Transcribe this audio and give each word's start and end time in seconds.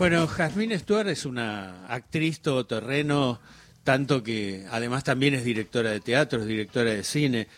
Bueno, 0.00 0.26
Jasmine 0.26 0.78
Stuart 0.78 1.08
es 1.08 1.26
una 1.26 1.86
actriz 1.86 2.40
todoterreno, 2.40 3.38
tanto 3.84 4.22
que 4.22 4.64
además 4.70 5.04
también 5.04 5.34
es 5.34 5.44
directora 5.44 5.90
de 5.90 6.00
teatro, 6.00 6.40
es 6.40 6.46
directora 6.46 6.92
de 6.92 7.04
cine, 7.04 7.48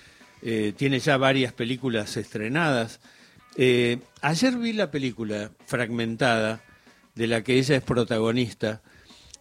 eh, 0.42 0.72
tiene 0.76 0.98
ya 0.98 1.18
varias 1.18 1.52
películas 1.52 2.16
estrenadas. 2.16 2.98
Eh, 3.54 4.00
ayer 4.22 4.56
vi 4.56 4.72
la 4.72 4.90
película 4.90 5.52
fragmentada 5.66 6.64
de 7.14 7.28
la 7.28 7.44
que 7.44 7.60
ella 7.60 7.76
es 7.76 7.82
protagonista. 7.84 8.82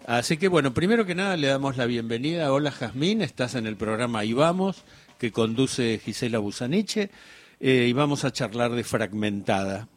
Así 0.06 0.38
que 0.38 0.48
bueno, 0.48 0.76
primero 0.76 1.04
que 1.04 1.16
nada 1.16 1.36
le 1.38 1.48
damos 1.48 1.78
la 1.78 1.88
bienvenida. 1.88 2.54
Hola 2.54 2.70
Jazmín, 2.70 3.24
estás 3.24 3.56
en 3.56 3.66
el 3.66 3.78
programa 3.78 4.26
Y 4.26 4.34
Vamos, 4.34 4.84
que 5.18 5.32
conduce 5.32 6.00
Gisela 6.06 6.38
Busaniche, 6.38 7.10
eh, 7.60 7.88
y 7.90 7.94
vamos 7.94 8.26
a 8.26 8.32
charlar 8.32 8.74
de 8.74 8.84
Fragmentada. 8.84 9.88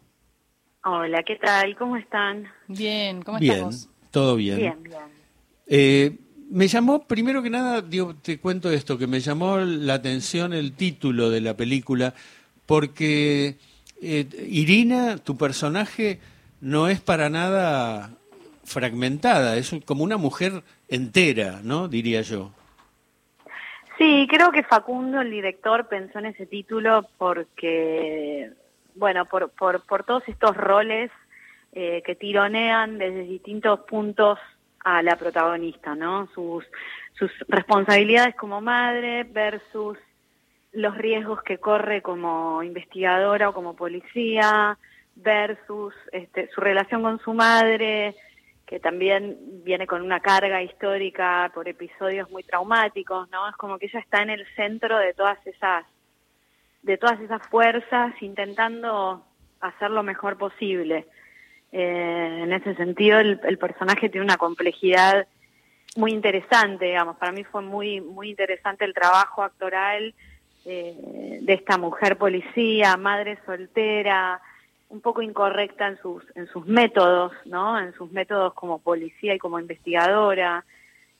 Hola, 0.87 1.23
¿qué 1.23 1.37
tal? 1.37 1.75
¿Cómo 1.77 1.97
están? 1.97 2.47
Bien, 2.69 3.23
¿cómo 3.23 3.39
bien, 3.39 3.71
Todo 4.11 4.37
bien. 4.37 4.59
Bien, 4.59 4.83
bien. 4.83 5.01
Eh, 5.67 6.19
me 6.51 6.69
llamó, 6.69 7.07
primero 7.07 7.43
que 7.43 7.49
nada, 7.49 7.81
digo, 7.81 8.15
te 8.17 8.39
cuento 8.39 8.71
esto, 8.71 8.99
que 8.99 9.07
me 9.07 9.21
llamó 9.21 9.57
la 9.59 9.95
atención 9.95 10.53
el 10.53 10.73
título 10.75 11.31
de 11.31 11.41
la 11.41 11.57
película, 11.57 12.13
porque 12.67 13.57
eh, 14.03 14.27
Irina, 14.47 15.17
tu 15.17 15.39
personaje, 15.39 16.21
no 16.61 16.89
es 16.89 17.01
para 17.01 17.31
nada 17.31 18.11
fragmentada, 18.65 19.57
es 19.57 19.75
como 19.87 20.05
una 20.05 20.19
mujer 20.19 20.63
entera, 20.89 21.61
¿no? 21.63 21.89
Diría 21.89 22.21
yo. 22.21 22.53
Sí, 23.97 24.27
creo 24.29 24.53
que 24.53 24.65
Facundo, 24.65 25.23
el 25.23 25.31
director, 25.31 25.89
pensó 25.89 26.19
en 26.19 26.27
ese 26.27 26.45
título 26.45 27.07
porque, 27.17 28.51
bueno, 28.95 29.25
por, 29.27 29.51
por, 29.51 29.85
por 29.87 30.05
todos 30.05 30.23
estos 30.29 30.57
roles 30.57 31.11
eh, 31.73 32.03
que 32.07 32.15
tironean 32.15 32.99
desde 32.99 33.23
distintos 33.23 33.81
puntos 33.81 34.39
a 34.85 35.03
la 35.03 35.17
protagonista, 35.17 35.95
¿no? 35.95 36.29
Sus, 36.35 36.65
sus 37.19 37.31
responsabilidades 37.49 38.35
como 38.37 38.61
madre 38.61 39.25
versus 39.25 39.99
los 40.73 40.97
riesgos 40.97 41.43
que 41.43 41.59
corre 41.59 42.03
como 42.03 42.63
investigadora 42.63 43.49
o 43.49 43.55
como 43.55 43.75
policía 43.75 44.77
versus 45.17 45.95
este, 46.13 46.49
su 46.49 46.61
relación 46.61 47.03
con 47.03 47.19
su 47.21 47.33
madre, 47.33 48.15
que 48.67 48.81
también 48.81 49.37
viene 49.65 49.87
con 49.87 50.03
una 50.03 50.21
carga 50.21 50.63
histórica 50.63 51.51
por 51.55 51.69
episodios 51.69 52.31
muy 52.31 52.43
traumáticos, 52.43 53.31
¿no? 53.31 53.49
Es 53.49 53.57
como 53.57 53.79
que 53.79 53.87
ella 53.87 54.01
está 54.01 54.23
en 54.23 54.31
el 54.31 54.47
centro 54.55 54.99
de 54.99 55.15
todas 55.15 55.39
esas 55.47 55.85
de 56.85 56.99
todas 56.99 57.19
esas 57.21 57.43
fuerzas 57.49 58.15
intentando 58.21 59.25
hacer 59.61 59.91
lo 59.91 60.03
mejor 60.03 60.37
posible. 60.37 61.07
Eh, 61.73 62.41
en 62.43 62.53
ese 62.53 62.75
sentido, 62.77 63.19
el, 63.19 63.59
personaje 63.59 64.09
tiene 64.09 64.25
una 64.25 64.37
complejidad 64.37 65.27
muy 65.97 66.13
interesante, 66.13 66.85
digamos. 66.85 67.17
Para 67.17 67.33
mí 67.33 67.43
fue 67.45 67.63
muy 67.63 68.01
muy 68.01 68.31
interesante 68.31 68.85
el 68.85 68.95
trabajo 68.95 69.43
actoral 69.43 70.15
eh, 70.67 71.39
de 71.41 71.53
esta 71.55 71.79
mujer 71.79 72.19
policía, 72.19 72.97
madre 72.97 73.39
soltera, 73.47 74.41
un 74.91 75.01
poco 75.01 75.23
incorrecta 75.23 75.89
en 75.89 75.99
sus 75.99 76.23
en 76.37 76.47
sus 76.49 76.67
métodos, 76.67 77.33
¿no? 77.47 77.79
En 77.81 77.95
sus 77.95 78.13
métodos 78.13 78.53
como 78.53 78.79
policía 78.79 79.35
y 79.35 79.39
como 79.39 79.59
investigadora, 79.59 80.65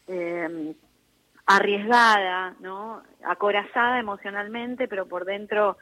eh, 0.09 0.75
arriesgada, 1.47 2.55
¿no? 2.61 3.03
Acorazada 3.25 3.99
emocionalmente, 3.99 4.89
pero 4.89 5.07
por 5.07 5.25
dentro 5.25 5.77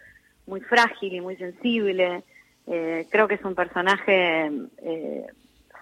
muy 0.46 0.60
frágil 0.60 1.14
y 1.14 1.20
muy 1.20 1.36
sensible. 1.36 2.24
Eh, 2.66 3.06
creo 3.10 3.28
que 3.28 3.34
es 3.34 3.44
un 3.44 3.54
personaje, 3.54 4.50
eh, 4.82 5.26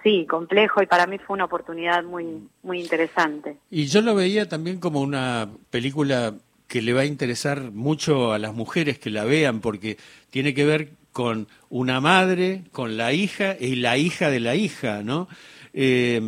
sí, 0.02 0.26
complejo 0.28 0.82
y 0.82 0.86
para 0.86 1.06
mí 1.06 1.18
fue 1.18 1.34
una 1.34 1.44
oportunidad 1.44 2.02
muy, 2.04 2.48
muy 2.62 2.80
interesante. 2.80 3.56
Y 3.70 3.86
yo 3.86 4.00
lo 4.00 4.14
veía 4.14 4.48
también 4.48 4.80
como 4.80 5.00
una 5.00 5.48
película 5.70 6.34
que 6.68 6.82
le 6.82 6.92
va 6.92 7.00
a 7.00 7.06
interesar 7.06 7.72
mucho 7.72 8.32
a 8.32 8.38
las 8.38 8.54
mujeres 8.54 8.98
que 8.98 9.10
la 9.10 9.24
vean 9.24 9.60
porque 9.60 9.96
tiene 10.30 10.54
que 10.54 10.64
ver 10.64 10.90
con 11.12 11.48
una 11.68 12.00
madre, 12.00 12.62
con 12.70 12.96
la 12.96 13.12
hija 13.12 13.56
y 13.58 13.76
la 13.76 13.96
hija 13.98 14.30
de 14.30 14.40
la 14.40 14.54
hija, 14.54 15.02
¿no? 15.02 15.28
Eh, 15.72 16.20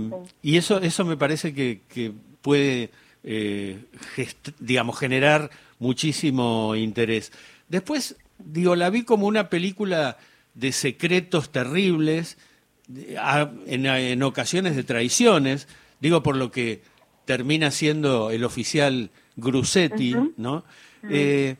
y 0.43 0.57
eso, 0.57 0.81
eso 0.81 1.05
me 1.05 1.17
parece 1.17 1.55
que, 1.55 1.81
que 1.89 2.12
puede, 2.43 2.91
digamos, 4.59 4.99
generar 4.99 5.50
muchísimo 5.78 6.75
interés. 6.77 7.33
Después, 7.69 8.16
digo, 8.38 8.77
la 8.77 8.91
vi 8.91 9.03
como 9.05 9.27
una 9.27 9.49
película 9.49 10.19
de 10.55 10.72
secretos 10.72 11.50
terribles, 11.50 12.37
en, 13.66 14.22
ocasiones 14.22 14.77
de 14.77 14.84
traiciones, 14.84 15.69
digo 16.00 16.22
por 16.22 16.37
lo 16.37 16.50
que 16.50 16.82
termina 17.25 17.71
siendo 17.71 18.31
el 18.31 18.44
oficial 18.44 19.11
Grusetti, 19.37 20.15
¿no? 20.37 20.65
Eh, 21.09 21.56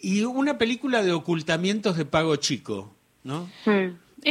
y 0.00 0.22
una 0.22 0.58
película 0.58 1.02
de 1.02 1.12
ocultamientos 1.12 1.96
de 1.96 2.04
pago 2.04 2.36
chico, 2.36 2.94
¿no? 3.22 3.48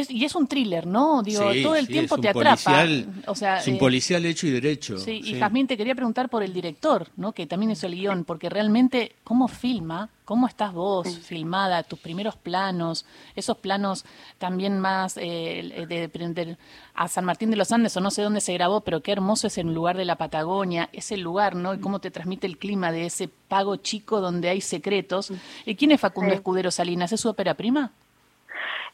Y 0.09 0.25
es 0.25 0.35
un 0.35 0.47
thriller, 0.47 0.85
¿no? 0.85 1.23
Digo, 1.23 1.43
todo 1.63 1.75
el 1.75 1.87
tiempo 1.87 2.17
te 2.17 2.29
atrapa. 2.29 2.85
o 3.27 3.35
sea, 3.35 3.59
es 3.59 3.67
un 3.67 3.75
eh, 3.75 3.79
policial 3.79 4.25
hecho 4.25 4.45
y 4.47 4.51
derecho. 4.51 4.97
Sí, 4.97 5.21
y 5.23 5.39
Jazmín 5.39 5.67
te 5.67 5.77
quería 5.77 5.95
preguntar 5.95 6.29
por 6.29 6.43
el 6.43 6.53
director, 6.53 7.07
¿no? 7.15 7.31
Que 7.31 7.47
también 7.47 7.71
es 7.71 7.83
el 7.83 7.95
guion, 7.95 8.25
porque 8.25 8.49
realmente, 8.49 9.15
¿cómo 9.23 9.47
filma? 9.47 10.09
¿Cómo 10.25 10.47
estás 10.47 10.73
vos 10.73 11.19
filmada? 11.19 11.83
Tus 11.83 11.99
primeros 11.99 12.35
planos, 12.35 13.05
esos 13.35 13.57
planos 13.57 14.05
también 14.39 14.79
más 14.79 15.17
eh, 15.17 15.85
de 15.87 16.09
prender 16.09 16.57
a 16.95 17.07
San 17.07 17.25
Martín 17.25 17.51
de 17.51 17.55
los 17.55 17.71
Andes 17.71 17.95
o 17.95 18.01
no 18.01 18.09
sé 18.09 18.23
dónde 18.23 18.41
se 18.41 18.53
grabó, 18.53 18.81
pero 18.81 19.01
qué 19.01 19.11
hermoso 19.11 19.47
es 19.47 19.57
el 19.59 19.73
lugar 19.73 19.97
de 19.97 20.05
la 20.05 20.17
Patagonia, 20.17 20.89
ese 20.93 21.15
lugar, 21.15 21.55
¿no? 21.55 21.73
Y 21.73 21.79
cómo 21.79 21.99
te 21.99 22.09
transmite 22.09 22.47
el 22.47 22.57
clima 22.57 22.91
de 22.91 23.05
ese 23.05 23.27
pago 23.27 23.75
chico 23.77 24.19
donde 24.19 24.49
hay 24.49 24.61
secretos. 24.61 25.31
¿Y 25.65 25.75
quién 25.75 25.91
es 25.91 26.01
Facundo 26.01 26.33
Escudero 26.33 26.71
Salinas? 26.71 27.11
¿Es 27.11 27.21
su 27.21 27.29
ópera 27.29 27.53
prima? 27.53 27.93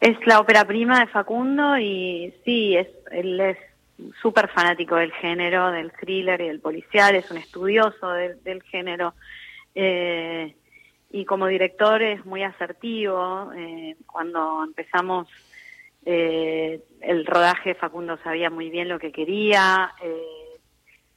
Es 0.02 0.18
la 0.26 0.40
ópera 0.40 0.66
prima 0.66 1.00
de 1.00 1.06
Facundo 1.06 1.78
y 1.78 2.34
sí, 2.44 2.76
es, 2.76 2.88
él 3.12 3.40
es 3.40 3.58
súper 4.20 4.50
fanático 4.50 4.96
del 4.96 5.12
género, 5.12 5.70
del 5.70 5.92
thriller 5.92 6.42
y 6.42 6.48
del 6.48 6.60
policial, 6.60 7.14
es 7.14 7.30
un 7.30 7.38
estudioso 7.38 8.10
del 8.10 8.64
género. 8.64 9.14
Eh, 9.76 10.56
y 11.12 11.24
como 11.26 11.46
director 11.46 12.02
es 12.02 12.26
muy 12.26 12.42
asertivo. 12.42 13.52
Eh, 13.56 13.96
cuando 14.08 14.64
empezamos 14.64 15.28
eh, 16.04 16.82
el 17.02 17.24
rodaje, 17.28 17.76
Facundo 17.76 18.18
sabía 18.24 18.50
muy 18.50 18.72
bien 18.72 18.90
lo 18.90 18.98
que 18.98 19.12
quería 19.12 19.94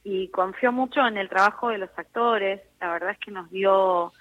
y 0.03 0.27
confió 0.27 0.71
mucho 0.71 0.99
en 1.07 1.17
el 1.17 1.27
trabajo 1.27 1.69
de 1.69 1.79
los 1.79 1.89
actores. 1.97 2.61
La 2.79 2.91
verdad 2.91 3.09
es 3.13 3.17
que 3.17 3.31
nos 3.31 3.49
dio 3.49 4.13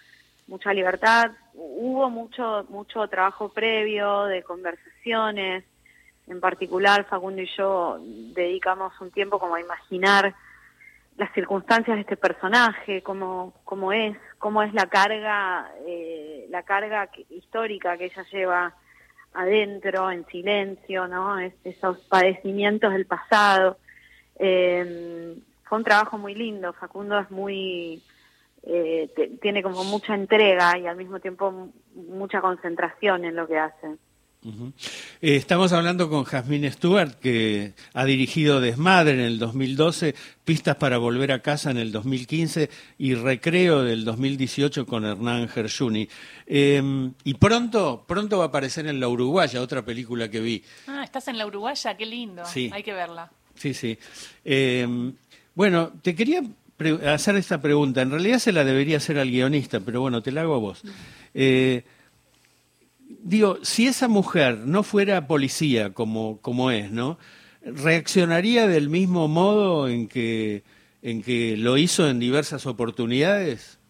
mucha 0.46 0.72
libertad. 0.72 1.30
Hubo 1.54 2.10
mucho, 2.10 2.64
mucho 2.68 3.06
trabajo 3.08 3.48
previo 3.48 4.24
de 4.24 4.42
conversaciones. 4.42 5.64
En 6.26 6.40
particular, 6.40 7.04
Facundo 7.04 7.42
y 7.42 7.50
yo 7.56 7.98
dedicamos 8.34 8.98
un 9.00 9.10
tiempo 9.10 9.38
como 9.38 9.54
a 9.56 9.60
imaginar 9.60 10.34
las 11.16 11.32
circunstancias 11.32 11.96
de 11.96 12.00
este 12.00 12.16
personaje, 12.16 13.02
cómo, 13.02 13.54
cómo 13.64 13.92
es, 13.92 14.16
cómo 14.38 14.62
es 14.62 14.72
la 14.74 14.86
carga, 14.86 15.70
eh, 15.86 16.46
la 16.50 16.62
carga 16.64 17.08
histórica 17.30 17.96
que 17.96 18.06
ella 18.06 18.24
lleva 18.32 18.74
adentro, 19.32 20.10
en 20.10 20.26
silencio, 20.26 21.06
¿no? 21.06 21.38
esos 21.38 21.98
padecimientos 22.08 22.92
del 22.92 23.06
pasado. 23.06 23.78
Eh, 24.38 25.36
fue 25.64 25.78
un 25.78 25.84
trabajo 25.84 26.18
muy 26.18 26.34
lindo. 26.34 26.72
Facundo 26.72 27.18
es 27.18 27.30
muy 27.30 28.02
eh, 28.66 29.10
tiene 29.42 29.62
como 29.62 29.84
mucha 29.84 30.14
entrega 30.14 30.78
y 30.78 30.86
al 30.86 30.96
mismo 30.96 31.20
tiempo 31.20 31.70
mucha 31.94 32.40
concentración 32.40 33.24
en 33.24 33.36
lo 33.36 33.46
que 33.46 33.58
hace. 33.58 33.98
Eh, 35.22 35.36
estamos 35.36 35.72
hablando 35.72 36.10
con 36.10 36.24
Jasmine 36.24 36.70
Stewart, 36.70 37.14
que 37.14 37.72
ha 37.94 38.04
dirigido 38.04 38.60
Desmadre 38.60 39.14
en 39.14 39.20
el 39.20 39.38
2012, 39.38 40.14
Pistas 40.44 40.76
para 40.76 40.98
Volver 40.98 41.32
a 41.32 41.40
Casa 41.40 41.70
en 41.70 41.78
el 41.78 41.92
2015 41.92 42.68
y 42.98 43.14
Recreo 43.14 43.82
del 43.82 44.04
2018 44.04 44.84
con 44.84 45.06
Hernán 45.06 45.48
Gershuni. 45.48 46.08
Em, 46.46 47.14
y 47.24 47.34
pronto, 47.34 48.04
pronto 48.06 48.38
va 48.38 48.44
a 48.44 48.48
aparecer 48.48 48.86
en 48.86 49.00
La 49.00 49.08
Uruguaya, 49.08 49.62
otra 49.62 49.82
película 49.82 50.30
que 50.30 50.40
vi. 50.40 50.62
Ah, 50.86 51.02
estás 51.04 51.28
en 51.28 51.38
La 51.38 51.46
Uruguaya, 51.46 51.96
qué 51.96 52.04
lindo. 52.04 52.44
Sí. 52.44 52.70
Hay 52.72 52.82
que 52.82 52.92
verla. 52.92 53.30
Sí, 53.54 53.72
sí. 53.72 53.98
Em, 54.44 55.14
bueno, 55.54 55.92
te 56.02 56.14
quería 56.14 56.42
hacer 57.06 57.36
esta 57.36 57.60
pregunta. 57.60 58.02
En 58.02 58.10
realidad 58.10 58.38
se 58.38 58.52
la 58.52 58.64
debería 58.64 58.96
hacer 58.96 59.18
al 59.18 59.30
guionista, 59.30 59.80
pero 59.80 60.00
bueno, 60.00 60.22
te 60.22 60.32
la 60.32 60.42
hago 60.42 60.54
a 60.54 60.58
vos. 60.58 60.82
Eh, 61.34 61.84
digo, 63.22 63.58
si 63.62 63.86
esa 63.86 64.08
mujer 64.08 64.58
no 64.58 64.82
fuera 64.82 65.26
policía 65.26 65.92
como, 65.94 66.40
como 66.40 66.70
es, 66.70 66.90
¿no? 66.90 67.18
¿Reaccionaría 67.62 68.66
del 68.66 68.90
mismo 68.90 69.28
modo 69.28 69.88
en 69.88 70.08
que, 70.08 70.62
en 71.02 71.22
que 71.22 71.56
lo 71.56 71.76
hizo 71.78 72.08
en 72.08 72.18
diversas 72.18 72.66
oportunidades? 72.66 73.80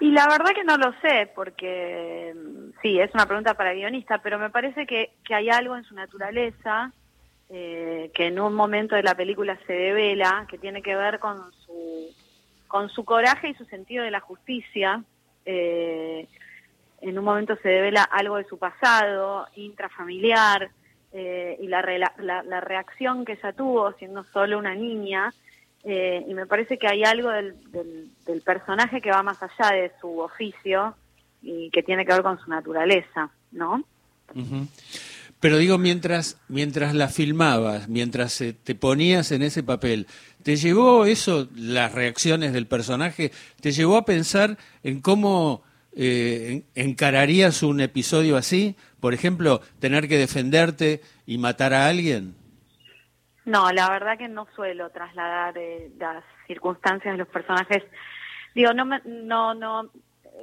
Y 0.00 0.10
la 0.10 0.28
verdad 0.28 0.52
que 0.54 0.64
no 0.64 0.76
lo 0.76 0.92
sé, 1.00 1.30
porque 1.34 2.34
sí, 2.82 3.00
es 3.00 3.12
una 3.14 3.26
pregunta 3.26 3.54
para 3.54 3.74
guionista, 3.74 4.18
pero 4.18 4.38
me 4.38 4.50
parece 4.50 4.86
que, 4.86 5.12
que 5.24 5.34
hay 5.34 5.50
algo 5.50 5.76
en 5.76 5.84
su 5.84 5.94
naturaleza 5.94 6.92
eh, 7.50 8.10
que 8.12 8.26
en 8.26 8.38
un 8.38 8.54
momento 8.54 8.94
de 8.94 9.02
la 9.02 9.14
película 9.14 9.58
se 9.66 9.72
devela, 9.72 10.46
que 10.50 10.58
tiene 10.58 10.82
que 10.82 10.94
ver 10.94 11.18
con 11.18 11.50
su, 11.64 12.14
con 12.66 12.90
su 12.90 13.04
coraje 13.04 13.48
y 13.48 13.54
su 13.54 13.64
sentido 13.64 14.04
de 14.04 14.10
la 14.10 14.20
justicia. 14.20 15.02
Eh, 15.46 16.28
en 17.00 17.18
un 17.18 17.24
momento 17.24 17.56
se 17.62 17.68
devela 17.70 18.02
algo 18.02 18.36
de 18.36 18.44
su 18.44 18.58
pasado, 18.58 19.46
intrafamiliar, 19.54 20.70
eh, 21.12 21.56
y 21.58 21.68
la, 21.68 21.80
la, 22.18 22.60
reacción 22.60 23.24
que 23.24 23.32
ella 23.32 23.54
tuvo 23.54 23.92
siendo 23.92 24.24
solo 24.24 24.58
una 24.58 24.74
niña. 24.74 25.32
y 25.84 26.34
me 26.34 26.46
parece 26.46 26.76
que 26.76 26.86
hay 26.86 27.04
algo 27.04 27.30
del, 27.30 27.54
del, 28.26 28.42
personaje 28.42 29.00
que 29.00 29.10
va 29.10 29.22
más 29.22 29.42
allá 29.42 29.74
de 29.74 29.90
su 30.02 30.18
oficio 30.18 30.94
y 31.40 31.70
que 31.70 31.82
tiene 31.82 32.04
que 32.04 32.12
ver 32.12 32.22
con 32.22 32.38
su 32.38 32.50
naturaleza, 32.50 33.30
¿no? 33.52 33.84
Pero 35.40 35.56
digo, 35.56 35.78
mientras, 35.78 36.40
mientras 36.48 36.94
la 36.94 37.08
filmabas, 37.08 37.88
mientras 37.88 38.42
te 38.64 38.74
ponías 38.74 39.30
en 39.30 39.42
ese 39.42 39.62
papel, 39.62 40.06
¿te 40.42 40.56
llevó 40.56 41.04
eso, 41.04 41.48
las 41.54 41.92
reacciones 41.92 42.52
del 42.52 42.66
personaje, 42.66 43.30
te 43.60 43.70
llevó 43.70 43.96
a 43.96 44.04
pensar 44.04 44.58
en 44.82 45.00
cómo 45.00 45.62
eh, 45.92 46.64
encararías 46.74 47.62
un 47.62 47.80
episodio 47.80 48.36
así? 48.36 48.76
Por 48.98 49.14
ejemplo, 49.14 49.60
tener 49.78 50.08
que 50.08 50.18
defenderte 50.18 51.02
y 51.24 51.38
matar 51.38 51.72
a 51.72 51.86
alguien. 51.86 52.34
No, 53.44 53.70
la 53.70 53.88
verdad 53.88 54.18
que 54.18 54.28
no 54.28 54.46
suelo 54.56 54.90
trasladar 54.90 55.56
eh, 55.56 55.90
las 55.98 56.24
circunstancias 56.48 57.14
de 57.14 57.18
los 57.18 57.28
personajes. 57.28 57.84
Digo, 58.54 58.72
no, 58.74 58.84
no, 59.04 59.54
no, 59.54 59.90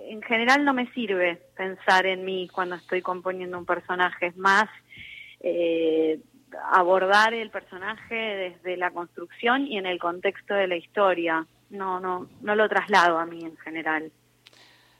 en 0.07 0.21
general 0.21 0.63
no 0.65 0.73
me 0.73 0.91
sirve 0.93 1.41
pensar 1.55 2.05
en 2.05 2.25
mí 2.25 2.49
cuando 2.51 2.75
estoy 2.75 3.01
componiendo 3.01 3.57
un 3.57 3.65
personaje, 3.65 4.27
es 4.27 4.37
más 4.37 4.69
eh, 5.39 6.19
abordar 6.71 7.33
el 7.33 7.49
personaje 7.49 8.15
desde 8.15 8.77
la 8.77 8.91
construcción 8.91 9.67
y 9.67 9.77
en 9.77 9.85
el 9.85 9.99
contexto 9.99 10.53
de 10.53 10.67
la 10.67 10.77
historia. 10.77 11.45
No, 11.69 11.99
no, 11.99 12.29
no 12.41 12.55
lo 12.55 12.69
traslado 12.69 13.17
a 13.17 13.25
mí 13.25 13.43
en 13.43 13.57
general. 13.57 14.11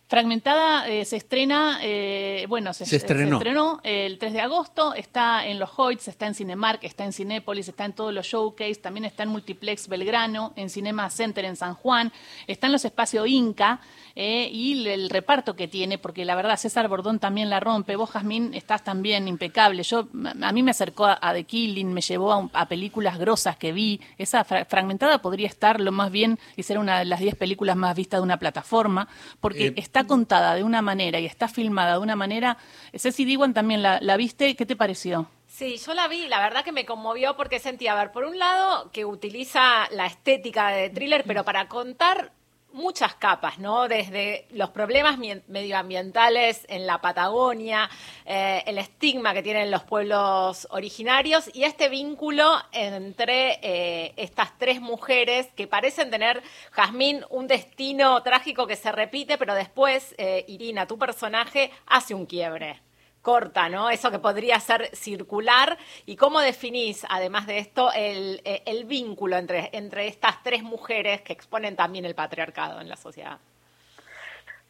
Fragmentada 0.08 0.88
eh, 0.88 1.04
se 1.04 1.16
estrena, 1.16 1.80
eh, 1.82 2.46
bueno, 2.48 2.74
se, 2.74 2.84
estrenó. 2.84 3.80
el 3.84 4.20
3 4.20 4.34
de 4.34 4.42
agosto, 4.42 4.94
está 4.94 5.48
en 5.48 5.58
los 5.58 5.72
Hoyts, 5.76 6.08
está 6.08 6.28
en 6.28 6.36
Cinemark, 6.36 6.84
está 6.84 7.06
en 7.06 7.12
Cinépolis, 7.12 7.68
está 7.68 7.86
en 7.86 7.94
todos 7.94 8.14
los 8.14 8.28
showcase, 8.28 8.76
también 8.76 9.06
está 9.06 9.24
en 9.24 9.30
Multiplex 9.30 9.88
Belgrano, 9.88 10.54
en 10.58 10.70
Cinema 10.70 11.10
Center 11.10 11.44
en 11.46 11.56
San 11.56 11.74
Juan, 11.74 12.14
está 12.46 12.68
en 12.68 12.74
los 12.74 12.86
espacios 12.86 13.28
Inca 13.28 13.80
eh, 14.16 14.48
y 14.52 14.88
el, 14.88 15.10
reparto 15.10 15.56
que 15.56 15.68
tiene, 15.68 15.98
porque 15.98 16.24
la 16.24 16.36
verdad 16.36 16.58
César 16.58 16.88
Bordón 16.88 17.18
también 17.18 17.50
la 17.50 17.60
rompe, 17.60 17.96
vos 17.96 18.12
Jazmín 18.12 18.54
estás 18.54 18.84
también 18.84 19.28
impecable, 19.28 19.82
yo 19.82 20.08
a 20.42 20.52
mí 20.52 20.62
me 20.62 20.72
acercó 20.72 21.06
a, 21.06 21.34
The 21.34 21.46
Killing, 21.46 21.92
me 21.92 22.02
llevó 22.02 22.50
a, 22.54 22.68
películas 22.68 23.18
grosas 23.18 23.58
que 23.58 23.74
vi, 23.74 24.00
esa 24.20 24.44
Fragmentada 24.44 25.18
podría 25.22 25.48
estar 25.48 25.82
lo 25.82 25.92
más 25.92 26.12
bien 26.12 26.38
y 26.56 26.64
ser 26.64 26.78
una 26.78 27.00
de 27.00 27.06
las 27.06 27.20
10 27.20 27.36
películas 27.36 27.76
más 27.76 27.96
vistas 27.96 28.20
de 28.20 28.24
una 28.24 28.38
plataforma, 28.38 29.08
porque 29.40 29.74
está 29.76 29.95
contada 30.04 30.54
de 30.56 30.64
una 30.64 30.82
manera 30.82 31.20
y 31.20 31.26
está 31.26 31.48
filmada 31.48 31.94
de 31.94 32.00
una 32.00 32.18
manera. 32.18 32.58
Ceci 32.94 33.24
Diwan 33.24 33.54
también 33.54 33.82
la, 33.82 34.00
la 34.02 34.18
viste, 34.18 34.56
¿qué 34.56 34.66
te 34.66 34.76
pareció? 34.76 35.30
Sí, 35.48 35.78
yo 35.78 35.94
la 35.94 36.10
vi, 36.10 36.28
la 36.28 36.42
verdad 36.42 36.66
que 36.66 36.74
me 36.74 36.86
conmovió 36.86 37.38
porque 37.38 37.60
sentía, 37.60 37.94
a 37.94 37.96
ver, 37.96 38.12
por 38.12 38.26
un 38.26 38.38
lado, 38.38 38.92
que 38.92 39.06
utiliza 39.06 39.88
la 39.92 40.06
estética 40.06 40.68
de 40.68 40.90
thriller, 40.90 41.24
pero 41.26 41.46
para 41.46 41.70
contar 41.70 42.34
muchas 42.76 43.16
capas, 43.16 43.58
¿no? 43.58 43.88
Desde 43.88 44.46
los 44.52 44.70
problemas 44.70 45.18
medioambientales 45.48 46.66
en 46.68 46.86
la 46.86 47.00
Patagonia, 47.00 47.90
eh, 48.26 48.64
el 48.68 48.78
estigma 48.78 49.34
que 49.34 49.42
tienen 49.42 49.72
los 49.72 49.84
pueblos 49.84 50.68
originarios 50.72 51.50
y 51.54 51.64
este 51.64 51.88
vínculo 51.88 52.52
entre 52.74 53.60
eh, 53.62 54.14
estas 54.18 54.58
tres 54.60 54.82
mujeres 54.82 55.48
que 55.56 55.68
parecen 55.68 56.12
tener, 56.12 56.44
Jazmín, 56.72 57.26
un 57.30 57.48
destino 57.48 58.22
trágico 58.24 58.68
que 58.68 58.76
se 58.76 58.92
repite, 58.92 59.38
pero 59.38 59.56
después, 59.56 60.14
eh, 60.18 60.44
Irina, 60.48 60.86
tu 60.86 61.00
personaje, 61.00 61.72
hace 61.88 62.14
un 62.14 62.26
quiebre 62.26 62.82
corta, 63.26 63.70
¿no? 63.70 63.90
Eso 63.90 64.12
que 64.12 64.20
podría 64.20 64.60
ser 64.60 64.96
circular. 64.96 65.78
¿Y 66.06 66.16
cómo 66.16 66.40
definís, 66.42 67.04
además 67.10 67.48
de 67.48 67.58
esto, 67.58 67.90
el, 67.96 68.40
el, 68.46 68.86
vínculo 68.86 69.36
entre, 69.36 69.72
entre 69.74 70.08
estas 70.08 70.44
tres 70.44 70.62
mujeres 70.62 71.22
que 71.24 71.34
exponen 71.34 71.76
también 71.76 72.06
el 72.06 72.14
patriarcado 72.14 72.80
en 72.80 72.88
la 72.88 72.96
sociedad? 72.96 73.40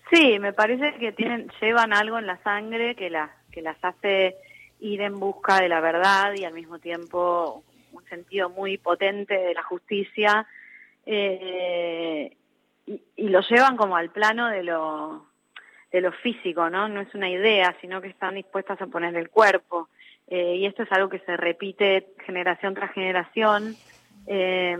Sí, 0.10 0.40
me 0.40 0.54
parece 0.54 0.94
que 0.94 1.12
tienen, 1.12 1.52
llevan 1.62 1.92
algo 1.92 2.18
en 2.18 2.28
la 2.28 2.38
sangre 2.44 2.96
que, 2.96 3.10
las 3.10 3.30
que 3.52 3.62
las 3.62 3.78
hace 3.84 4.38
ir 4.80 5.02
en 5.02 5.20
busca 5.20 5.60
de 5.60 5.68
la 5.68 5.82
verdad 5.82 6.34
y 6.34 6.46
al 6.46 6.54
mismo 6.54 6.80
tiempo 6.80 7.62
un 7.92 8.06
sentido 8.06 8.50
muy 8.50 8.78
potente 8.78 9.34
de 9.34 9.54
la 9.54 9.64
justicia 9.64 10.48
eh, 11.06 12.36
y, 12.86 13.28
lo 13.30 13.42
llevan 13.42 13.76
como 13.76 13.98
al 13.98 14.12
plano 14.12 14.48
de 14.48 14.64
lo 14.64 15.26
de 15.96 16.02
lo 16.02 16.12
físico, 16.12 16.70
¿no? 16.70 16.90
No 16.90 17.00
es 17.00 17.16
una 17.16 17.30
idea, 17.30 17.74
sino 17.80 18.02
que 18.02 18.10
están 18.10 18.36
dispuestas 18.36 18.82
a 18.82 18.88
poner 18.88 19.16
el 19.16 19.30
cuerpo. 19.30 19.88
Eh, 20.28 20.58
y 20.58 20.66
esto 20.66 20.84
es 20.84 20.92
algo 20.92 21.08
que 21.08 21.20
se 21.20 21.38
repite 21.38 22.08
generación 22.26 22.74
tras 22.74 22.92
generación. 22.92 23.78
Eh, 24.28 24.78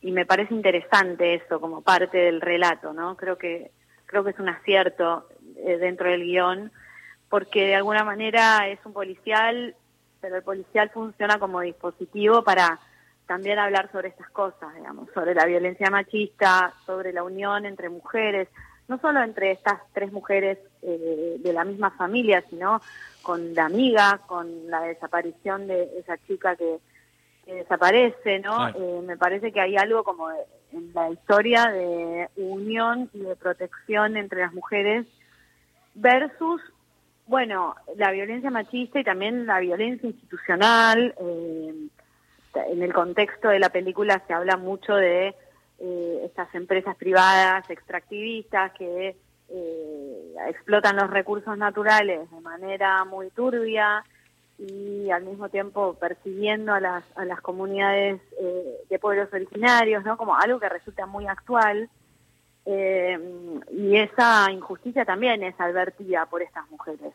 y 0.00 0.12
me 0.12 0.26
parece 0.26 0.54
interesante 0.54 1.34
eso 1.34 1.60
como 1.60 1.82
parte 1.82 2.18
del 2.18 2.40
relato, 2.40 2.92
¿no? 2.92 3.16
Creo 3.16 3.36
que 3.36 3.72
creo 4.06 4.22
que 4.22 4.30
es 4.30 4.38
un 4.38 4.48
acierto 4.48 5.28
eh, 5.56 5.76
dentro 5.76 6.08
del 6.08 6.22
guion, 6.22 6.70
porque 7.28 7.66
de 7.66 7.74
alguna 7.74 8.04
manera 8.04 8.68
es 8.68 8.78
un 8.84 8.92
policial, 8.92 9.74
pero 10.20 10.36
el 10.36 10.44
policial 10.44 10.88
funciona 10.90 11.40
como 11.40 11.62
dispositivo 11.62 12.44
para 12.44 12.78
también 13.26 13.58
hablar 13.58 13.90
sobre 13.90 14.08
estas 14.08 14.30
cosas, 14.30 14.72
digamos, 14.76 15.08
sobre 15.12 15.34
la 15.34 15.46
violencia 15.46 15.90
machista, 15.90 16.72
sobre 16.86 17.12
la 17.12 17.24
unión 17.24 17.66
entre 17.66 17.88
mujeres, 17.88 18.48
no 18.88 18.98
solo 18.98 19.22
entre 19.22 19.52
estas 19.52 19.80
tres 19.92 20.12
mujeres 20.12 20.58
eh, 20.82 21.36
de 21.38 21.52
la 21.52 21.64
misma 21.64 21.90
familia, 21.90 22.42
sino 22.48 22.80
con 23.22 23.54
la 23.54 23.66
amiga, 23.66 24.22
con 24.26 24.70
la 24.70 24.80
desaparición 24.82 25.66
de 25.66 25.98
esa 25.98 26.16
chica 26.26 26.56
que, 26.56 26.78
desaparece, 27.46 28.40
¿no? 28.40 28.68
Eh, 28.68 29.00
me 29.06 29.16
parece 29.16 29.52
que 29.52 29.60
hay 29.62 29.74
algo 29.78 30.04
como 30.04 30.30
en 30.30 30.92
la 30.92 31.10
historia 31.10 31.68
de 31.68 32.28
unión 32.36 33.08
y 33.14 33.20
de 33.20 33.36
protección 33.36 34.18
entre 34.18 34.42
las 34.42 34.52
mujeres 34.52 35.06
versus, 35.94 36.60
bueno, 37.26 37.74
la 37.96 38.10
violencia 38.10 38.50
machista 38.50 39.00
y 39.00 39.04
también 39.04 39.46
la 39.46 39.60
violencia 39.60 40.10
institucional. 40.10 41.14
Eh, 41.18 41.88
en 42.70 42.82
el 42.82 42.92
contexto 42.92 43.48
de 43.48 43.60
la 43.60 43.70
película 43.70 44.22
se 44.26 44.34
habla 44.34 44.56
mucho 44.56 44.94
de 44.94 45.34
eh, 45.80 46.22
estas 46.24 46.52
empresas 46.56 46.96
privadas 46.96 47.70
extractivistas 47.70 48.72
que 48.72 49.16
eh, 49.48 50.34
explotan 50.48 50.96
los 50.96 51.08
recursos 51.08 51.56
naturales 51.56 52.28
de 52.28 52.40
manera 52.40 53.04
muy 53.04 53.30
turbia 53.30 54.02
y 54.58 55.08
al 55.10 55.22
mismo 55.22 55.48
tiempo 55.48 55.94
persiguiendo 55.94 56.72
a 56.72 56.80
las, 56.80 57.04
a 57.16 57.24
las 57.24 57.40
comunidades 57.40 58.20
eh, 58.40 58.76
de 58.90 58.98
pueblos 58.98 59.32
originarios, 59.32 60.04
¿no? 60.04 60.16
Como 60.16 60.34
algo 60.34 60.58
que 60.58 60.68
resulta 60.68 61.06
muy 61.06 61.28
actual. 61.28 61.88
y 62.66 63.96
esa 63.96 64.50
injusticia 64.50 65.04
también 65.04 65.44
es 65.44 65.54
advertida 65.60 66.26
por 66.26 66.42
estas 66.42 66.68
mujeres. 66.70 67.14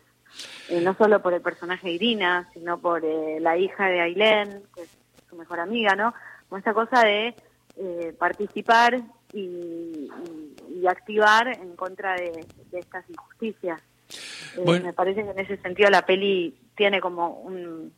no 0.82 0.94
solo 0.96 1.22
por 1.22 1.34
el 1.34 1.42
personaje 1.42 1.92
Irina, 1.92 2.50
sino 2.54 2.80
por 2.80 3.04
la 3.04 3.58
hija 3.58 3.88
de 3.88 4.00
Ailén, 4.00 4.64
que 4.74 4.84
es 4.84 4.98
su 5.30 5.36
mejor 5.36 5.60
amiga, 5.60 5.96
¿no? 5.96 6.14
Como 6.48 6.60
esta 6.60 6.74
cosa 6.74 7.04
de 7.04 7.36
eh, 7.78 8.14
participar 8.18 9.02
y, 9.34 10.10
activar 10.88 11.48
en 11.48 11.78
contra 11.78 12.16
de, 12.16 12.46
estas 12.74 13.10
injusticias. 13.10 13.82
Eh, 14.58 14.80
me 14.82 14.92
parece 14.92 15.24
que 15.24 15.30
en 15.30 15.40
ese 15.40 15.58
sentido 15.58 15.90
la 15.90 16.06
peli 16.06 16.54
tiene 16.76 17.00
como 17.00 17.30
un 17.40 17.94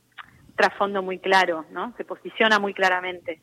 trasfondo 0.55 1.01
muy 1.01 1.17
claro, 1.17 1.65
¿no? 1.71 1.93
Se 1.97 2.05
posiciona 2.05 2.59
muy 2.59 2.75
claramente. 2.75 3.41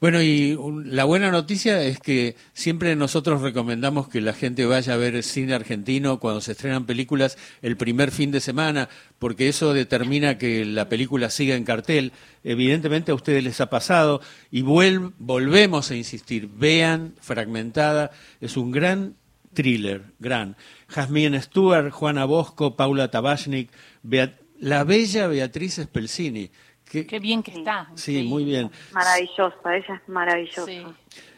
Bueno, 0.00 0.22
y 0.22 0.56
la 0.84 1.04
buena 1.04 1.32
noticia 1.32 1.82
es 1.82 1.98
que 1.98 2.36
siempre 2.52 2.94
nosotros 2.94 3.42
recomendamos 3.42 4.08
que 4.08 4.20
la 4.20 4.32
gente 4.32 4.64
vaya 4.64 4.94
a 4.94 4.96
ver 4.96 5.22
cine 5.24 5.54
argentino 5.54 6.20
cuando 6.20 6.40
se 6.40 6.52
estrenan 6.52 6.86
películas 6.86 7.36
el 7.62 7.76
primer 7.76 8.12
fin 8.12 8.30
de 8.30 8.40
semana, 8.40 8.88
porque 9.18 9.48
eso 9.48 9.74
determina 9.74 10.38
que 10.38 10.64
la 10.64 10.88
película 10.88 11.30
siga 11.30 11.56
en 11.56 11.64
cartel. 11.64 12.12
Evidentemente 12.44 13.10
a 13.10 13.16
ustedes 13.16 13.42
les 13.42 13.60
ha 13.60 13.70
pasado 13.70 14.20
y 14.52 14.62
volvemos 14.62 15.90
a 15.90 15.96
insistir, 15.96 16.48
vean 16.54 17.14
Fragmentada, 17.20 18.12
es 18.40 18.56
un 18.56 18.70
gran 18.70 19.16
thriller, 19.52 20.04
gran. 20.20 20.56
Jasmine 20.86 21.42
Stewart, 21.42 21.90
Juana 21.90 22.24
Bosco, 22.24 22.76
Paula 22.76 23.10
Tabachnik, 23.10 23.70
la 24.60 24.84
bella 24.84 25.26
Beatriz 25.26 25.80
Spelcini 25.82 26.50
Qué, 26.90 27.18
bien 27.18 27.42
que 27.42 27.52
está. 27.52 27.88
Sí, 27.94 28.22
muy 28.22 28.44
bien. 28.44 28.70
Maravillosa, 28.92 29.76
ella 29.76 29.94
es 30.02 30.08
maravillosa. 30.08 30.72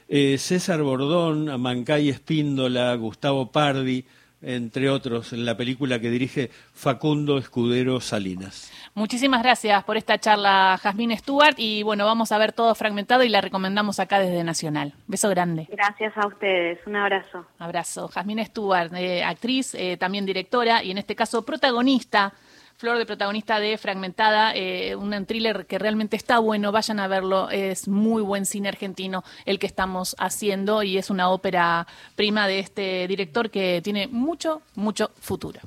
Eh, 0.08 0.38
César 0.38 0.82
Bordón, 0.82 1.48
Amancay 1.48 2.08
Espíndola, 2.08 2.94
Gustavo 2.94 3.50
Pardi, 3.50 4.04
entre 4.42 4.88
otros, 4.88 5.32
en 5.32 5.44
la 5.44 5.56
película 5.56 6.00
que 6.00 6.10
dirige 6.10 6.50
Facundo 6.72 7.38
Escudero 7.38 8.00
Salinas. 8.00 8.72
Muchísimas 8.94 9.42
gracias 9.42 9.84
por 9.84 9.96
esta 9.96 10.18
charla, 10.18 10.78
Jazmín 10.82 11.16
Stewart, 11.16 11.54
y 11.58 11.82
bueno, 11.82 12.06
vamos 12.06 12.32
a 12.32 12.38
ver 12.38 12.52
todo 12.52 12.74
fragmentado 12.74 13.22
y 13.22 13.28
la 13.28 13.40
recomendamos 13.40 14.00
acá 14.00 14.18
desde 14.18 14.42
Nacional. 14.42 14.94
Beso 15.06 15.28
grande. 15.28 15.68
Gracias 15.70 16.16
a 16.16 16.26
ustedes, 16.26 16.78
un 16.86 16.96
abrazo. 16.96 17.46
Abrazo. 17.58 18.08
Jazmín 18.08 18.44
Stewart, 18.44 18.92
eh, 18.94 19.22
actriz, 19.22 19.74
eh, 19.74 19.96
también 19.96 20.26
directora 20.26 20.82
y 20.82 20.90
en 20.90 20.98
este 20.98 21.14
caso 21.14 21.44
protagonista 21.44 22.32
Flor 22.80 22.96
de 22.96 23.04
protagonista 23.04 23.60
de 23.60 23.76
Fragmentada, 23.76 24.54
eh, 24.54 24.96
un 24.96 25.26
thriller 25.26 25.66
que 25.66 25.78
realmente 25.78 26.16
está 26.16 26.38
bueno, 26.38 26.72
vayan 26.72 26.98
a 26.98 27.08
verlo, 27.08 27.50
es 27.50 27.88
muy 27.88 28.22
buen 28.22 28.46
cine 28.46 28.70
argentino 28.70 29.22
el 29.44 29.58
que 29.58 29.66
estamos 29.66 30.16
haciendo 30.18 30.82
y 30.82 30.96
es 30.96 31.10
una 31.10 31.28
ópera 31.28 31.86
prima 32.16 32.48
de 32.48 32.58
este 32.58 33.06
director 33.06 33.50
que 33.50 33.82
tiene 33.84 34.06
mucho, 34.06 34.62
mucho 34.76 35.10
futuro. 35.20 35.58